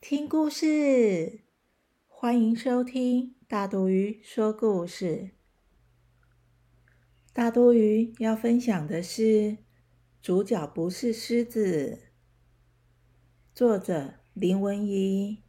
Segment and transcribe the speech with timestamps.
[0.00, 1.40] 听故事！
[2.08, 5.32] 欢迎收听大肚鱼说故事。
[7.34, 9.58] 大肚鱼要分享的是
[10.22, 12.12] 主角不是狮子，
[13.54, 15.42] 作者林文怡，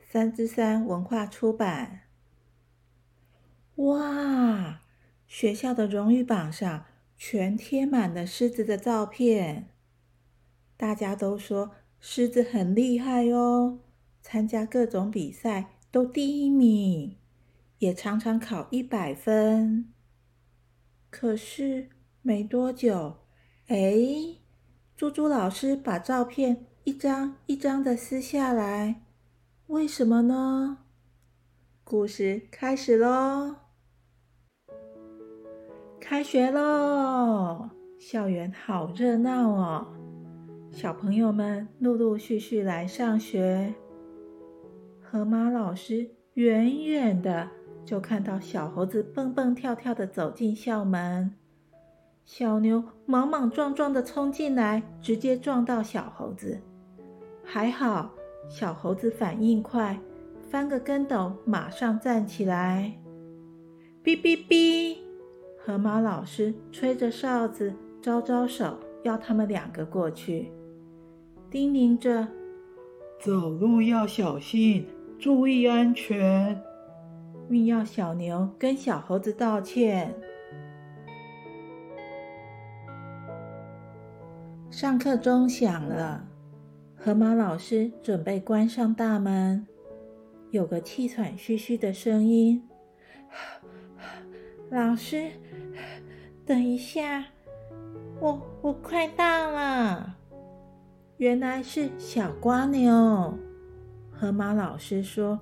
[0.00, 2.08] 三之三文化出版。
[3.76, 4.82] 哇，
[5.28, 6.86] 学校的荣誉榜上
[7.16, 9.70] 全贴满了狮子的照片。
[10.76, 11.70] 大家都说
[12.08, 13.80] 狮子很厉害哦，
[14.22, 17.16] 参加各种比赛都第一名，
[17.80, 19.92] 也常常考一百分。
[21.10, 21.88] 可是
[22.22, 23.16] 没多久，
[23.66, 23.92] 哎，
[24.96, 29.02] 猪猪老师把照片一张一张的撕下来，
[29.66, 30.78] 为什么呢？
[31.82, 33.56] 故事开始喽！
[35.98, 39.95] 开学喽，校园好热闹哦。
[40.86, 43.74] 小朋友们陆陆续续来上学，
[45.02, 47.50] 河马老师远远的
[47.84, 51.34] 就看到小猴子蹦蹦跳跳的走进校门，
[52.24, 56.56] 小牛莽莽撞撞的冲进来，直接撞到小猴子。
[57.42, 58.12] 还好
[58.48, 59.98] 小猴子反应快，
[60.48, 62.96] 翻个跟斗马上站起来。
[64.04, 64.98] 哔哔哔，
[65.58, 70.52] 河马老师吹着哨子，招招手，要他们两个过去。
[71.50, 72.28] 叮咛着
[73.20, 74.86] ：“走路要小心，
[75.18, 76.60] 注意安全。”
[77.48, 80.12] 并要小牛跟小猴子道歉。
[84.68, 86.26] 上课钟响了，
[86.96, 89.64] 河马老师准备关上大门，
[90.50, 92.68] 有个气喘吁吁的声音
[94.68, 95.30] ：“老师，
[96.44, 97.24] 等一下，
[98.18, 100.16] 我我快到了。”
[101.18, 103.38] 原来是小瓜牛，
[104.12, 105.40] 河马老师说：“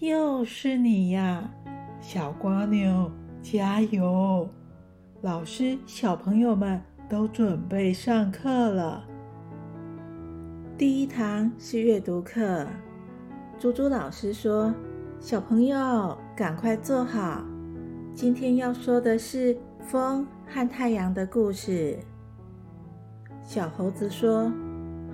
[0.00, 1.48] 又是你呀，
[2.00, 3.08] 小瓜牛，
[3.40, 4.48] 加油！”
[5.22, 9.04] 老师、小朋友们都准备上课了。
[10.76, 12.66] 第一堂是阅读课，
[13.60, 14.74] 猪猪老师说
[15.20, 17.44] ：“小朋友，赶快坐好，
[18.12, 21.96] 今天要说的是风和太阳的故事。”
[23.44, 24.50] 小猴子说。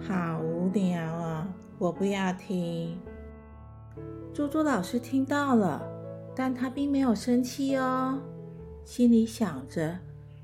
[0.07, 1.49] 好无聊啊！
[1.79, 2.99] 我不要听。
[4.33, 5.83] 猪猪老师听到了，
[6.35, 8.21] 但他并没有生气哦，
[8.85, 9.99] 心里想着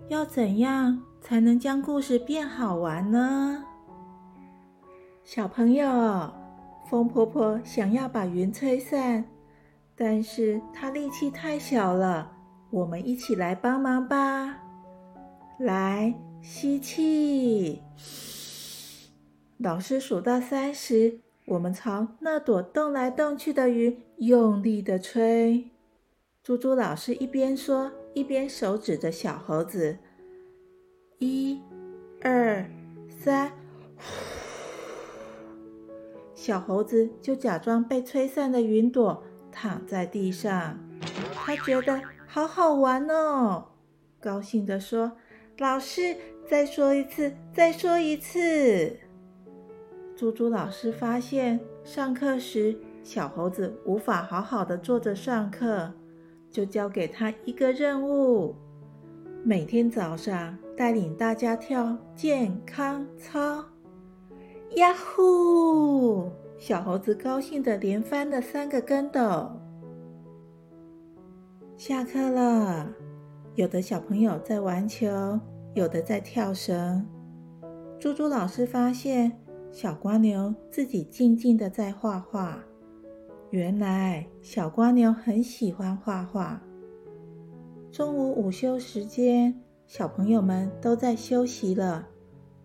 [0.09, 3.64] 要怎样才能将故事变好玩呢？
[5.22, 6.32] 小朋友，
[6.88, 9.25] 风婆婆想要把云吹散，
[9.97, 12.32] 但是她力气太小了，
[12.70, 14.59] 我们一起来帮忙吧！
[15.59, 17.81] 来，吸气。
[19.59, 25.70] 老师数到三十，我们朝那朵动来动去的云用力的吹。
[26.42, 29.97] 猪猪老师一边说，一边手指着小猴子
[31.19, 31.60] ：“一、
[32.20, 32.69] 二、
[33.09, 33.53] 三。”
[36.34, 39.22] 小猴子就假装被吹散的云朵，
[39.53, 40.78] 躺在地上。
[41.32, 43.69] 他觉得好好玩哦，
[44.20, 45.12] 高兴地说
[45.59, 46.16] ：“老师，
[46.50, 48.98] 再说一次，再说一次。”
[50.16, 55.92] 猪猪老师发现，上课时小猴子无法好好的坐着上课，
[56.52, 58.54] 就交给他一个任务：
[59.42, 63.64] 每天早上带领大家跳健康操。
[64.76, 66.31] 呀呼！
[66.58, 69.50] 小猴子高兴的连翻了三个跟斗。
[71.76, 72.88] 下课了，
[73.56, 75.40] 有的小朋友在玩球，
[75.75, 77.05] 有的在跳绳。
[77.99, 79.40] 猪猪老师发现。
[79.75, 82.61] 小瓜牛自己静静的在画画。
[83.50, 86.62] 原来小瓜牛很喜欢画画。
[87.91, 92.06] 中午午休时间，小朋友们都在休息了，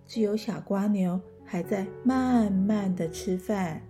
[0.06, 3.82] 只有小瓜牛还在慢慢的吃饭。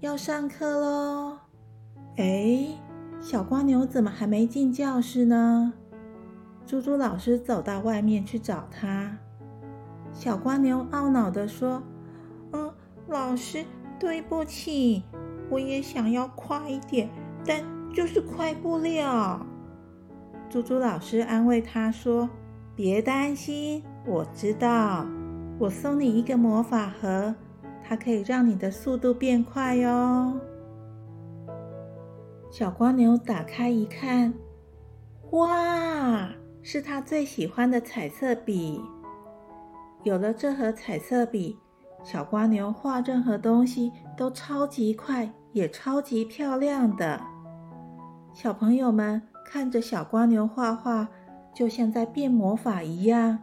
[0.00, 1.38] 要上课喽！
[2.16, 2.66] 哎，
[3.20, 5.72] 小瓜牛怎么还没进教室呢？
[6.66, 9.16] 猪猪老师走到外面去找他。
[10.18, 11.82] 小瓜牛懊恼地说
[12.52, 12.72] ：“嗯，
[13.06, 13.62] 老师，
[14.00, 15.02] 对不起，
[15.50, 17.06] 我也想要快一点，
[17.44, 19.44] 但就是快不了。
[20.48, 22.26] 猪猪老师安慰他说
[22.74, 25.06] ：“别担心，我知道，
[25.58, 27.34] 我送你一个魔法盒，
[27.86, 30.32] 它可以让你的速度变快哟。”
[32.50, 34.32] 小蜗牛打开一看，
[35.32, 36.30] 哇，
[36.62, 38.80] 是他最喜欢的彩色笔。
[40.06, 41.58] 有了这盒彩色笔，
[42.04, 47.20] 小蜗牛画任何东西都超级快，也超级漂亮的。
[48.32, 51.08] 小朋友们看着小蜗牛画画，
[51.52, 53.40] 就像在变魔法一样，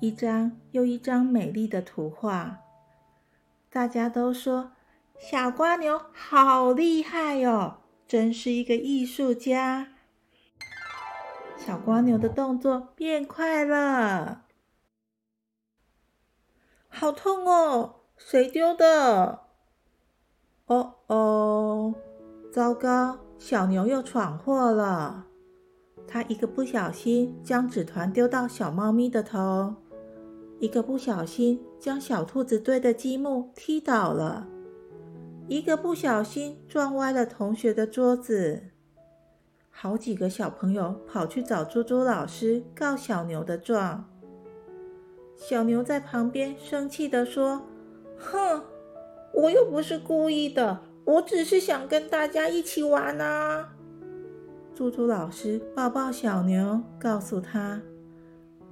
[0.00, 2.58] 一张又一张美丽的图画。
[3.70, 4.72] 大家都说
[5.18, 9.88] 小蜗牛好厉害哟，真是一个艺术家。
[11.56, 14.42] 小蜗牛的动作变快了。
[16.94, 17.94] 好痛哦！
[18.16, 19.40] 谁丢的？
[20.66, 21.94] 哦哦，
[22.52, 23.18] 糟糕！
[23.38, 25.26] 小牛又闯祸了。
[26.06, 29.74] 它一个不小心将纸团丢到小猫咪的头，
[30.60, 34.46] 一个不小心将小兔子堆的积木踢倒了，
[35.48, 38.64] 一个不小心撞歪了同学的桌子。
[39.70, 44.11] 好几个小朋友跑去找猪猪老师告小牛的状。
[45.44, 47.60] 小牛在旁边生气地说
[48.16, 48.62] ：“哼，
[49.34, 53.74] 我又不是故意的，我只是想跟大家一起玩啊！”
[54.72, 57.82] 猪猪老师抱抱小牛，告诉他：“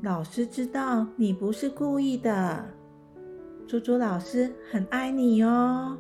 [0.00, 2.64] 老师知道你不是故意的，
[3.66, 5.99] 猪猪老师很爱你哦，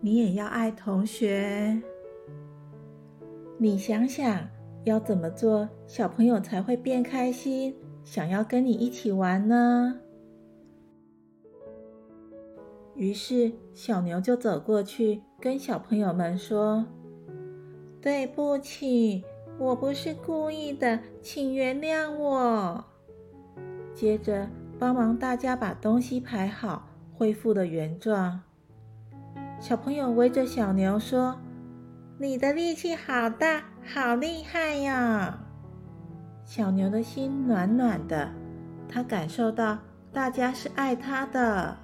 [0.00, 1.80] 你也要爱同学。
[3.58, 4.40] 你想想
[4.82, 9.98] 要怎么做，小朋友才会变开心？”想要跟你一起玩呢，
[12.94, 16.86] 于是小牛就走过去跟小朋友们说
[18.00, 19.24] ：“对不起，
[19.58, 22.84] 我不是故意的，请原谅我。”
[23.94, 28.42] 接着帮忙大家把东西排好，恢复了原状。
[29.58, 31.40] 小朋友围着小牛说
[32.20, 35.40] ：“你的力气好大，好厉害呀！”
[36.56, 38.30] 小牛的心暖暖的，
[38.88, 39.76] 他感受到
[40.12, 41.76] 大家是爱他的。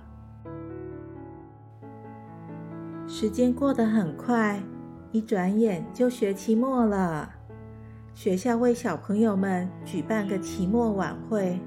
[3.08, 4.62] 时间过得很快，
[5.10, 7.28] 一转眼就学期末了。
[8.14, 11.58] 学校为小朋友们举办个期末晚会。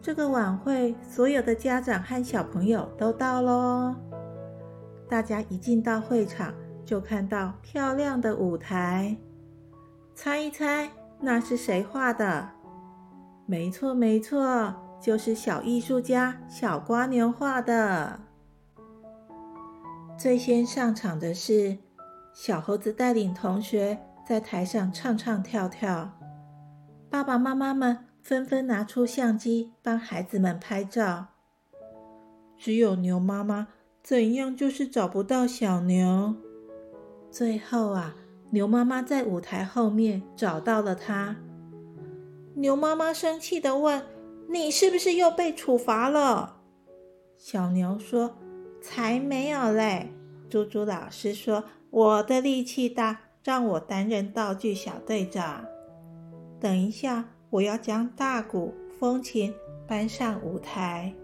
[0.00, 3.94] 这个晚会，所有的家长和小朋友都到喽。
[5.08, 6.52] 大家一进到会场，
[6.84, 9.16] 就看到漂亮的舞台。
[10.16, 10.90] 猜一猜。
[11.24, 12.50] 那是谁画的？
[13.46, 18.18] 没错，没错，就是小艺术家小瓜牛画的。
[20.18, 21.78] 最先上场的是
[22.34, 26.18] 小猴子，带领同学在台上唱唱跳跳。
[27.08, 31.28] 爸爸妈妈们纷纷拿出相机帮孩子们拍照。
[32.58, 33.68] 只有牛妈妈
[34.02, 36.34] 怎样就是找不到小牛。
[37.30, 38.16] 最后啊。
[38.52, 41.36] 牛妈妈在舞台后面找到了他。
[42.54, 44.02] 牛妈妈生气的问
[44.46, 46.58] ：“你是不是又被处罚了？”
[47.38, 48.36] 小牛说
[48.82, 50.12] ：“才没有嘞！”
[50.50, 55.64] 猪猪老师说：“我的力气大，让我担任道具小队长。
[56.60, 59.54] 等一下，我要将大鼓、风琴
[59.88, 61.14] 搬上舞台。”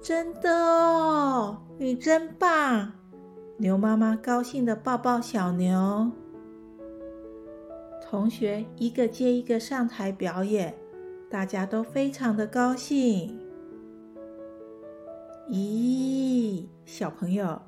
[0.00, 2.92] 真的哦，你真棒！
[3.58, 6.10] 牛妈妈高兴的抱抱小牛，
[8.02, 10.74] 同学一个接一个上台表演，
[11.30, 13.38] 大家都非常的高兴。
[15.48, 17.60] 咦，小朋友，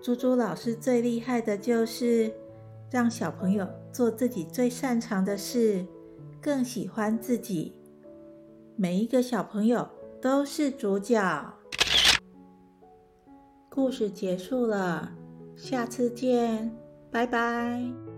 [0.00, 2.32] 猪猪老师最厉害的就是
[2.90, 5.84] 让小朋友做自己最擅长的事，
[6.40, 7.74] 更喜欢自己。
[8.76, 9.88] 每一个小朋友
[10.20, 11.59] 都是主角。
[13.72, 15.12] 故事结束了，
[15.54, 16.76] 下次见，
[17.08, 18.09] 拜拜。